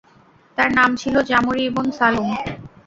[0.57, 2.29] তার নাম ছিল যামরী ইবন শালুম।